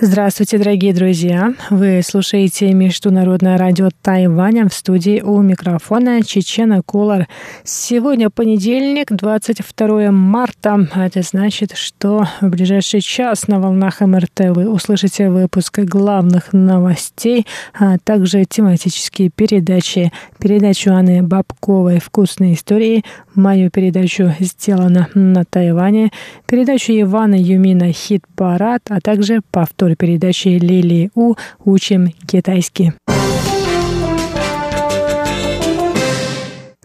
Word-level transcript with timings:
Здравствуйте, 0.00 0.58
дорогие 0.58 0.94
друзья! 0.94 1.54
Вы 1.70 2.02
слушаете 2.04 2.72
Международное 2.72 3.58
радио 3.58 3.88
Тайваня 4.00 4.68
в 4.68 4.72
студии 4.72 5.20
у 5.20 5.42
микрофона 5.42 6.22
Чечена 6.22 6.82
Кулар. 6.82 7.26
Сегодня 7.64 8.30
понедельник, 8.30 9.10
22 9.10 10.12
марта. 10.12 10.86
Это 10.94 11.22
значит, 11.22 11.72
что 11.74 12.28
в 12.40 12.48
ближайший 12.48 13.00
час 13.00 13.48
на 13.48 13.58
волнах 13.58 14.00
МРТ 14.00 14.50
вы 14.50 14.68
услышите 14.68 15.30
выпуск 15.30 15.80
главных 15.80 16.52
новостей, 16.52 17.44
а 17.76 17.98
также 17.98 18.44
тематические 18.44 19.30
передачи. 19.30 20.12
Передачу 20.38 20.92
Анны 20.92 21.24
Бабковой 21.24 21.98
«Вкусные 21.98 22.54
истории», 22.54 23.02
мою 23.34 23.68
передачу 23.68 24.32
«Сделано 24.38 25.08
на 25.14 25.44
Тайване», 25.44 26.12
передачу 26.46 26.92
Ивана 26.92 27.34
Юмина 27.34 27.92
«Хит-парад», 27.92 28.82
а 28.90 29.00
также 29.00 29.40
повтор 29.50 29.87
повтор 29.88 29.96
передачи 29.96 30.48
Лили 30.48 31.10
У 31.14 31.34
«Учим 31.64 32.12
китайский». 32.26 32.92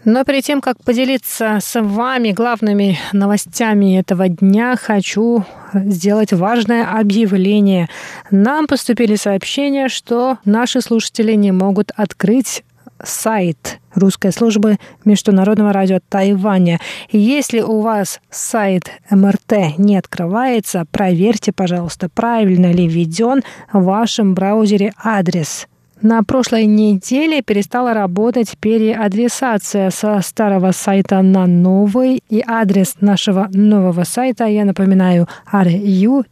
Но 0.06 0.22
перед 0.24 0.44
тем, 0.44 0.60
как 0.60 0.76
поделиться 0.84 1.58
с 1.62 1.80
вами 1.80 2.32
главными 2.32 2.98
новостями 3.14 3.98
этого 3.98 4.28
дня, 4.28 4.76
хочу 4.76 5.44
сделать 5.72 6.32
важное 6.34 7.00
объявление. 7.00 7.88
Нам 8.30 8.66
поступили 8.66 9.16
сообщения, 9.16 9.88
что 9.88 10.36
наши 10.44 10.82
слушатели 10.82 11.32
не 11.32 11.52
могут 11.52 11.90
открыть 11.96 12.64
сайт 13.04 13.80
русской 13.94 14.32
службы 14.32 14.76
Международного 15.04 15.72
радио 15.72 16.00
Тайваня. 16.08 16.80
Если 17.10 17.60
у 17.60 17.80
вас 17.80 18.20
сайт 18.30 18.90
МРТ 19.10 19.78
не 19.78 19.96
открывается, 19.96 20.84
проверьте, 20.90 21.52
пожалуйста, 21.52 22.08
правильно 22.08 22.72
ли 22.72 22.88
введен 22.88 23.42
в 23.72 23.84
вашем 23.84 24.34
браузере 24.34 24.92
адрес. 25.02 25.66
На 26.04 26.22
прошлой 26.22 26.66
неделе 26.66 27.40
перестала 27.40 27.94
работать 27.94 28.58
переадресация 28.60 29.88
со 29.90 30.20
старого 30.20 30.72
сайта 30.72 31.22
на 31.22 31.46
новый, 31.46 32.22
и 32.28 32.44
адрес 32.46 32.96
нашего 33.00 33.48
нового 33.54 34.04
сайта, 34.04 34.44
я 34.44 34.66
напоминаю, 34.66 35.28
ru.rti.org.tw. 35.50 36.24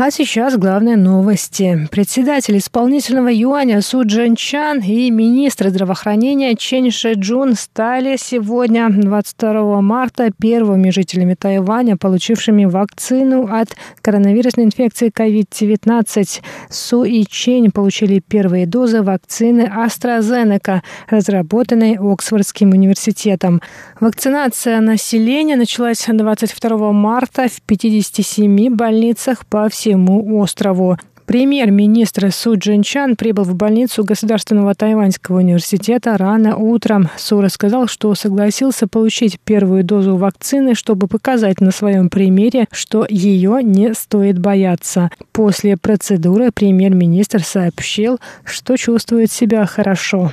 А 0.00 0.12
сейчас 0.12 0.56
главные 0.56 0.96
новости. 0.96 1.88
Председатель 1.90 2.56
исполнительного 2.56 3.30
юаня 3.32 3.82
Су 3.82 4.04
Джин 4.04 4.36
Чан 4.36 4.78
и 4.78 5.10
министр 5.10 5.70
здравоохранения 5.70 6.54
Чен 6.54 6.92
Шэджун 6.92 7.54
стали 7.54 8.16
сегодня, 8.16 8.88
22 8.90 9.80
марта, 9.80 10.30
первыми 10.40 10.90
жителями 10.90 11.34
Тайваня, 11.34 11.96
получившими 11.96 12.64
вакцину 12.64 13.48
от 13.52 13.70
коронавирусной 14.00 14.66
инфекции 14.66 15.10
COVID-19. 15.10 16.42
Су 16.70 17.02
и 17.02 17.24
Чен 17.28 17.72
получили 17.72 18.20
первые 18.20 18.68
дозы 18.68 19.02
вакцины 19.02 19.62
AstraZeneca, 19.62 20.82
разработанной 21.08 21.96
Оксфордским 21.98 22.70
университетом. 22.70 23.60
Вакцинация 23.98 24.80
населения 24.80 25.56
началась 25.56 26.04
22 26.06 26.92
марта 26.92 27.48
в 27.48 27.62
57 27.62 28.76
больницах 28.76 29.44
по 29.44 29.68
всему 29.68 29.87
всему 29.88 30.38
острову. 30.38 30.98
Премьер-министр 31.24 32.30
Су 32.30 32.56
Джинчан 32.56 33.16
прибыл 33.16 33.44
в 33.44 33.54
больницу 33.54 34.02
Государственного 34.02 34.74
Тайваньского 34.74 35.38
университета 35.38 36.16
рано 36.16 36.56
утром. 36.56 37.08
Су 37.18 37.40
рассказал, 37.42 37.86
что 37.86 38.14
согласился 38.14 38.86
получить 38.86 39.38
первую 39.44 39.84
дозу 39.84 40.16
вакцины, 40.16 40.74
чтобы 40.74 41.06
показать 41.06 41.60
на 41.60 41.70
своем 41.70 42.08
примере, 42.08 42.66
что 42.70 43.06
ее 43.08 43.60
не 43.62 43.94
стоит 43.94 44.38
бояться. 44.38 45.10
После 45.32 45.76
процедуры 45.76 46.50
премьер-министр 46.50 47.42
сообщил, 47.42 48.18
что 48.44 48.76
чувствует 48.76 49.30
себя 49.30 49.66
хорошо. 49.66 50.32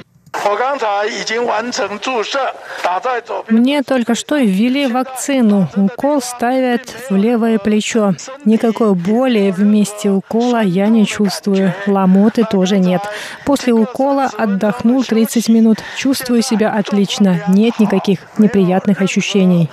Мне 3.49 3.83
только 3.83 4.15
что 4.15 4.37
ввели 4.37 4.87
вакцину. 4.87 5.67
Укол 5.75 6.21
ставят 6.21 6.93
в 7.09 7.15
левое 7.15 7.59
плечо. 7.59 8.13
Никакой 8.45 8.93
боли 8.93 9.51
в 9.51 9.61
месте 9.61 10.09
укола 10.09 10.61
я 10.61 10.87
не 10.87 11.05
чувствую. 11.05 11.73
Ломоты 11.87 12.43
тоже 12.43 12.77
нет. 12.77 13.01
После 13.45 13.73
укола 13.73 14.29
отдохнул 14.37 15.03
30 15.03 15.49
минут. 15.49 15.79
Чувствую 15.97 16.41
себя 16.41 16.71
отлично. 16.71 17.43
Нет 17.47 17.79
никаких 17.79 18.19
неприятных 18.37 19.01
ощущений. 19.01 19.69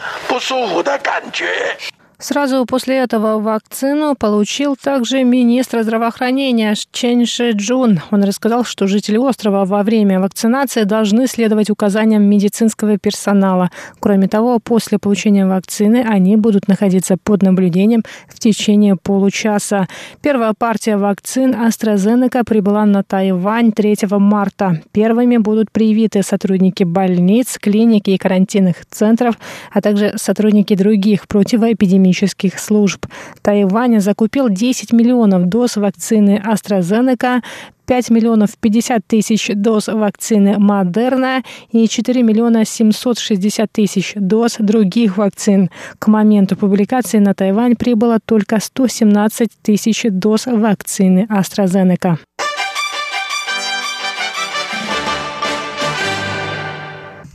Сразу 2.23 2.65
после 2.67 2.99
этого 2.99 3.41
вакцину 3.41 4.15
получил 4.15 4.77
также 4.81 5.25
министр 5.25 5.83
здравоохранения 5.83 6.77
Чен 6.93 7.27
Ши 7.27 7.51
Джун. 7.51 7.99
Он 8.13 8.23
рассказал, 8.23 8.63
что 8.63 8.87
жители 8.87 9.17
острова 9.17 9.65
во 9.65 9.83
время 9.83 10.21
вакцинации 10.21 10.85
должны 10.85 11.27
следовать 11.27 11.69
указаниям 11.69 12.23
медицинского 12.23 12.97
персонала. 12.97 13.73
Кроме 13.99 14.29
того, 14.29 14.61
после 14.61 15.01
получения 15.01 15.47
вакцины 15.47 16.05
они 16.09 16.37
будут 16.37 16.69
находиться 16.69 17.17
под 17.17 17.43
наблюдением 17.43 18.05
в 18.29 18.39
течение 18.39 18.95
получаса. 18.95 19.89
Первая 20.21 20.55
партия 20.57 20.99
вакцин 20.99 21.53
AstraZeneca 21.53 22.45
прибыла 22.45 22.87
на 22.87 23.03
Тайвань 23.03 23.73
3 23.73 23.97
марта. 24.11 24.81
Первыми 24.93 25.39
будут 25.39 25.73
привиты 25.73 26.23
сотрудники 26.23 26.85
больниц, 26.85 27.59
клиник 27.61 28.07
и 28.07 28.17
карантинных 28.17 28.87
центров, 28.89 29.35
а 29.73 29.81
также 29.81 30.13
сотрудники 30.19 30.77
других 30.77 31.27
противоэпидемических 31.27 32.12
клинических 32.13 32.59
служб. 32.59 33.07
Тайвань 33.43 34.01
закупил 34.01 34.49
10 34.49 34.93
миллионов 34.93 35.47
доз 35.47 35.77
вакцины 35.77 36.43
AstraZeneca, 36.45 37.41
5 37.87 38.11
миллионов 38.11 38.51
50 38.61 39.07
тысяч 39.07 39.51
доз 39.55 39.89
вакцины 39.89 40.59
Модерна 40.59 41.43
и 41.73 41.89
4 41.89 42.23
миллиона 42.23 42.65
760 42.65 43.73
тысяч 43.73 44.13
доз 44.17 44.57
других 44.59 45.17
вакцин. 45.17 45.71
К 45.99 46.09
моменту 46.09 46.57
публикации 46.57 47.19
на 47.19 47.35
Тайвань 47.35 47.77
прибыло 47.77 48.19
только 48.25 48.61
117 48.61 49.49
тысяч 49.63 50.07
доз 50.11 50.47
вакцины 50.47 51.27
AstraZeneca. 51.31 52.19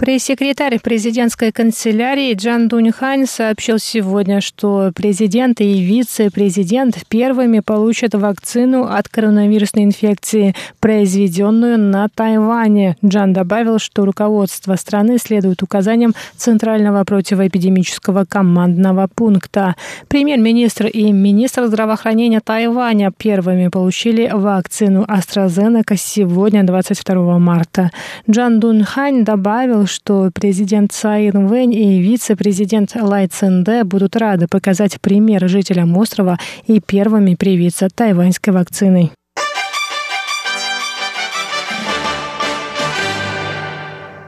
Пресс-секретарь 0.07 0.79
президентской 0.79 1.51
канцелярии 1.51 2.34
Джан 2.34 2.69
Дуньхань 2.69 3.25
сообщил 3.25 3.78
сегодня, 3.78 4.40
что 4.40 4.94
президент 4.95 5.59
и 5.59 5.81
вице-президент 5.81 7.06
первыми 7.09 7.59
получат 7.59 8.13
вакцину 8.13 8.85
от 8.85 9.09
коронавирусной 9.09 9.84
инфекции, 9.84 10.56
произведенную 10.79 11.78
на 11.78 12.07
Тайване. 12.07 12.95
Джан 13.03 13.34
добавил, 13.34 13.79
что 13.79 14.06
руководство 14.06 14.78
страны 14.78 15.18
следует 15.18 15.62
указаниям 15.62 16.13
Центрального 16.38 17.03
противоэпидемического 17.03 18.24
командного 18.24 19.09
пункта. 19.13 19.75
Премьер-министр 20.07 20.85
и 20.85 21.12
министр 21.12 21.68
здравоохранения 21.68 22.39
Тайваня 22.39 23.12
первыми 23.12 23.68
получили 23.68 24.31
вакцину 24.34 25.03
AstraZeneca 25.03 25.97
сегодня, 25.97 26.63
22 26.63 27.39
марта. 27.39 27.91
Джан 28.29 28.62
Дунхань 28.62 29.25
добавил, 29.25 29.85
что 29.97 30.30
президент 30.31 30.91
Цай 30.91 31.31
Вэнь 31.31 31.74
и 31.74 32.00
вице-президент 32.00 32.95
Лай 32.95 33.27
Цинде 33.27 33.83
будут 33.83 34.16
рады 34.16 34.48
показать 34.48 35.01
пример 35.01 35.50
жителям 35.50 35.98
острова 35.98 36.38
и 36.68 36.80
первыми 36.80 37.33
привиться 37.33 37.89
тайваньской 37.89 38.54
вакциной. 38.54 39.12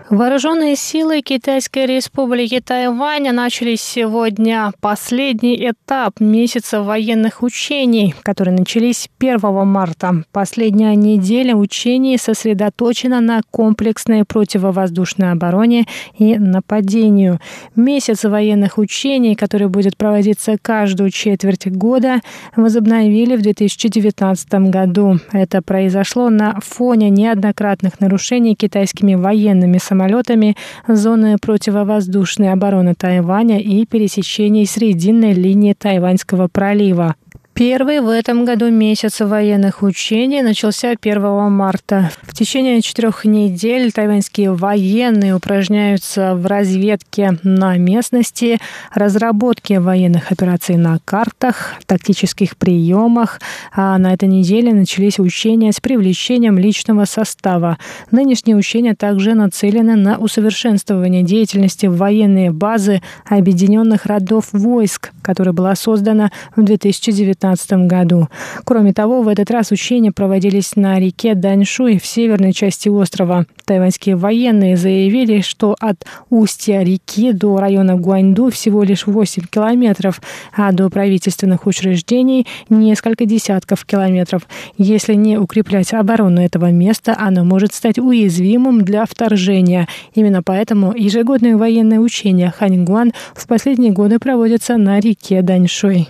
Вооруженные 0.09 0.75
силы 0.75 1.21
Китайской 1.21 1.85
республики 1.85 2.59
Тайвань 2.59 3.29
начали 3.31 3.75
сегодня 3.75 4.71
последний 4.81 5.55
этап 5.69 6.19
месяца 6.19 6.81
военных 6.81 7.43
учений, 7.43 8.15
которые 8.23 8.57
начались 8.57 9.07
1 9.19 9.39
марта. 9.67 10.23
Последняя 10.31 10.95
неделя 10.95 11.53
учений 11.53 12.17
сосредоточена 12.17 13.21
на 13.21 13.41
комплексной 13.51 14.25
противовоздушной 14.25 15.31
обороне 15.31 15.85
и 16.17 16.39
нападению. 16.39 17.39
Месяц 17.75 18.23
военных 18.23 18.79
учений, 18.79 19.35
который 19.35 19.67
будет 19.67 19.95
проводиться 19.95 20.57
каждую 20.59 21.11
четверть 21.11 21.67
года, 21.67 22.21
возобновили 22.55 23.35
в 23.35 23.43
2019 23.43 24.53
году. 24.71 25.19
Это 25.31 25.61
произошло 25.61 26.31
на 26.31 26.59
фоне 26.61 27.11
неоднократных 27.11 27.99
нарушений 27.99 28.55
китайскими 28.55 29.13
военными 29.13 29.77
самолетами 29.77 29.98
самолетами 29.99 30.55
зоны 30.87 31.35
противовоздушной 31.41 32.53
обороны 32.53 32.93
Тайваня 32.95 33.59
и 33.59 33.85
пересечений 33.85 34.65
срединной 34.65 35.33
линии 35.33 35.73
Тайваньского 35.73 36.47
пролива. 36.47 37.15
Первый 37.59 37.99
в 37.99 38.07
этом 38.07 38.45
году 38.45 38.71
месяц 38.71 39.19
военных 39.19 39.83
учений 39.83 40.41
начался 40.41 40.91
1 40.91 41.51
марта. 41.51 42.09
В 42.21 42.33
течение 42.33 42.81
четырех 42.81 43.25
недель 43.25 43.91
тайваньские 43.91 44.53
военные 44.53 45.35
упражняются 45.35 46.35
в 46.35 46.45
разведке 46.45 47.37
на 47.43 47.75
местности, 47.75 48.59
разработке 48.93 49.81
военных 49.81 50.31
операций 50.31 50.77
на 50.77 50.99
картах, 51.03 51.73
тактических 51.85 52.55
приемах. 52.55 53.41
А 53.73 53.97
на 53.97 54.13
этой 54.13 54.29
неделе 54.29 54.73
начались 54.73 55.19
учения 55.19 55.73
с 55.73 55.81
привлечением 55.81 56.57
личного 56.57 57.03
состава. 57.03 57.77
Нынешние 58.09 58.55
учения 58.55 58.95
также 58.95 59.33
нацелены 59.33 59.97
на 59.97 60.17
усовершенствование 60.17 61.23
деятельности 61.23 61.87
военной 61.87 62.51
базы 62.51 63.01
Объединенных 63.25 64.05
родов 64.05 64.45
войск, 64.53 65.11
которая 65.21 65.51
была 65.51 65.75
создана 65.75 66.31
в 66.55 66.63
2019 66.63 67.48
2019 67.55 67.87
году. 67.87 68.27
Кроме 68.65 68.93
того, 68.93 69.21
в 69.21 69.27
этот 69.27 69.51
раз 69.51 69.71
учения 69.71 70.11
проводились 70.11 70.75
на 70.75 70.99
реке 70.99 71.35
Даньшуй 71.35 71.99
в 71.99 72.05
северной 72.05 72.53
части 72.53 72.89
острова. 72.89 73.45
Тайваньские 73.65 74.15
военные 74.15 74.77
заявили, 74.77 75.41
что 75.41 75.75
от 75.79 76.05
устья 76.29 76.81
реки 76.81 77.31
до 77.33 77.57
района 77.57 77.95
Гуаньду 77.95 78.49
всего 78.49 78.83
лишь 78.83 79.07
8 79.07 79.43
километров, 79.49 80.21
а 80.55 80.71
до 80.71 80.89
правительственных 80.89 81.65
учреждений 81.65 82.47
несколько 82.69 83.25
десятков 83.25 83.85
километров. 83.85 84.43
Если 84.77 85.13
не 85.13 85.37
укреплять 85.37 85.93
оборону 85.93 86.41
этого 86.41 86.71
места, 86.71 87.15
оно 87.17 87.43
может 87.43 87.73
стать 87.73 87.99
уязвимым 87.99 88.83
для 88.83 89.05
вторжения. 89.05 89.87
Именно 90.13 90.43
поэтому 90.43 90.93
ежегодные 90.95 91.55
военные 91.55 91.99
учения 91.99 92.53
Ханьгуан 92.57 93.13
в 93.33 93.47
последние 93.47 93.91
годы 93.91 94.19
проводятся 94.19 94.77
на 94.77 94.99
реке 94.99 95.41
Даньшуй. 95.41 96.09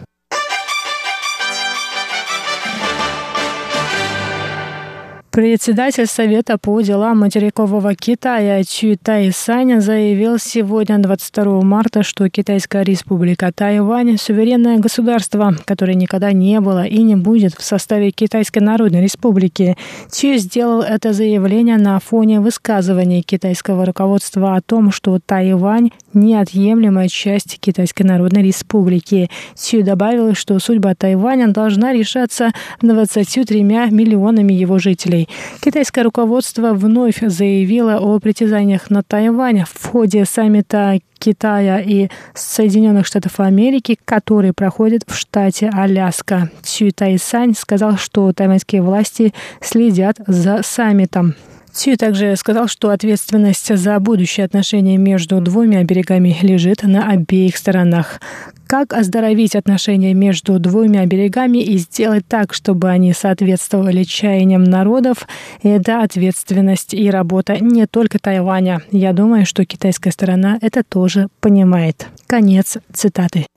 Председатель 5.39 6.06
Совета 6.06 6.57
по 6.57 6.81
делам 6.81 7.19
материкового 7.19 7.95
Китая 7.95 8.62
Чу 8.65 8.97
Тайсань 9.01 9.80
заявил 9.80 10.38
сегодня, 10.38 10.97
22 10.97 11.62
марта, 11.62 12.03
что 12.03 12.30
Китайская 12.30 12.83
республика 12.83 13.50
Тайвань– 13.56 14.18
суверенное 14.19 14.80
государство, 14.80 15.56
которое 15.63 15.94
никогда 15.94 16.33
не 16.33 16.59
было 16.59 16.86
и 16.86 17.01
не 17.01 17.15
будет 17.15 17.53
в 17.53 17.63
составе 17.63 18.12
Китайской 18.12 18.59
Народной 18.59 19.01
Республики. 19.01 19.77
Чу 20.12 20.36
сделал 20.36 20.81
это 20.81 21.13
заявление 21.13 21.77
на 21.77 21.97
фоне 22.01 22.41
высказываний 22.41 23.21
китайского 23.21 23.86
руководства 23.86 24.57
о 24.57 24.62
том, 24.62 24.91
что 24.91 25.19
Тайвань– 25.25 25.91
неотъемлемая 26.13 27.07
часть 27.07 27.59
Китайской 27.62 28.03
Народной 28.03 28.44
Республики. 28.44 29.30
Чу 29.57 29.83
добавил, 29.83 30.36
что 30.36 30.59
судьба 30.59 30.95
Тайваня 30.95 31.47
должна 31.47 31.94
решаться 31.94 32.51
23 32.81 33.63
миллионами 33.63 34.51
его 34.51 34.80
жителей. 34.80 35.29
Китайское 35.62 36.04
руководство 36.04 36.74
вновь 36.74 37.20
заявило 37.22 37.98
о 38.00 38.20
притязаниях 38.20 38.90
на 38.90 39.04
Тайвань 39.04 39.64
в 39.66 39.86
ходе 39.86 40.26
саммита 40.26 41.00
Китая 41.18 41.80
и 41.81 42.10
Соединенных 42.34 43.06
Штатов 43.06 43.40
Америки, 43.40 43.98
который 44.06 44.54
проходит 44.54 45.04
в 45.08 45.16
штате 45.16 45.70
Аляска. 45.74 46.50
Цю 46.64 46.92
Тайсань 46.92 47.54
сказал, 47.56 47.98
что 47.98 48.31
тайваньские 48.31 48.81
власти 48.81 49.34
следят 49.62 50.18
за 50.26 50.62
саммитом. 50.64 51.36
Цю 51.72 51.98
также 51.98 52.36
сказал, 52.36 52.68
что 52.68 52.90
ответственность 52.90 53.75
за 53.75 54.00
будущие 54.00 54.46
отношения 54.46 54.98
между 54.98 55.40
двумя 55.40 55.84
берегами 55.84 56.36
лежит 56.42 56.84
на 56.84 57.10
обеих 57.10 57.58
сторонах. 57.58 58.20
Как 58.69 58.94
оздоровить 58.94 59.56
отношения 59.56 60.13
между 60.13 60.60
двумя 60.60 61.04
берегами 61.07 61.57
и 61.57 61.80
сделать 61.80 62.27
так, 62.27 62.54
чтобы 62.54 62.89
они 62.89 63.13
соответствовали 63.13 64.04
чаяниям 64.04 64.63
народов, 64.63 65.27
это 65.63 66.04
ответственность 66.04 66.94
и 66.94 67.10
работа 67.10 67.57
не 67.60 67.88
только 67.88 68.19
Тайваня. 68.19 68.83
Я 68.92 69.13
думаю, 69.13 69.48
что 69.48 69.66
китайская 69.66 70.12
сторона 70.12 70.60
это 70.62 70.83
тоже 70.83 71.30
понимает. 71.39 72.06
Конец 72.27 72.77
цитаты. 72.94 73.48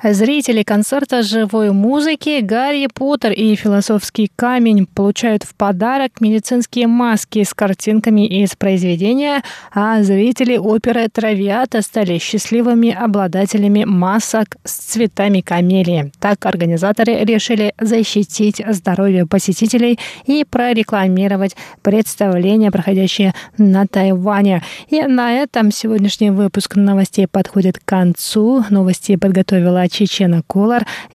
Зрители 0.00 0.62
концерта 0.62 1.24
живой 1.24 1.72
музыки 1.72 2.38
«Гарри 2.40 2.86
Поттер» 2.86 3.32
и 3.32 3.56
«Философский 3.56 4.30
камень» 4.36 4.86
получают 4.86 5.42
в 5.42 5.56
подарок 5.56 6.20
медицинские 6.20 6.86
маски 6.86 7.42
с 7.42 7.52
картинками 7.52 8.24
из 8.24 8.54
произведения, 8.54 9.42
а 9.74 10.00
зрители 10.04 10.56
оперы 10.56 11.08
«Травиата» 11.08 11.82
стали 11.82 12.18
счастливыми 12.18 12.92
обладателями 12.92 13.82
масок 13.82 14.56
с 14.62 14.72
цветами 14.74 15.40
камелии. 15.40 16.12
Так 16.20 16.46
организаторы 16.46 17.24
решили 17.24 17.74
защитить 17.80 18.62
здоровье 18.68 19.26
посетителей 19.26 19.98
и 20.26 20.44
прорекламировать 20.48 21.56
представление, 21.82 22.70
проходящее 22.70 23.34
на 23.56 23.84
Тайване. 23.88 24.62
И 24.90 25.02
на 25.02 25.32
этом 25.32 25.72
сегодняшний 25.72 26.30
выпуск 26.30 26.76
новостей 26.76 27.26
подходит 27.26 27.80
к 27.80 27.84
концу. 27.84 28.64
Новости 28.70 29.16
подготовила 29.16 29.87
Чечена 29.88 30.42
Колор. 30.42 30.82